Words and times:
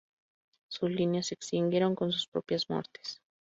Sus 0.67 0.89
líneas 0.89 1.27
se 1.27 1.35
extinguieron 1.35 1.93
con 1.93 2.11
sus 2.11 2.25
propias 2.25 2.71
muertes. 2.71 3.21